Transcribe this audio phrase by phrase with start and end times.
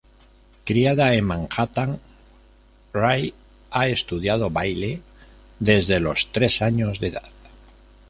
[0.69, 1.93] Criada en Manhattan,
[2.95, 3.35] Ray
[3.69, 4.99] ha estudiado baile
[5.59, 7.29] desde los tres años de edad.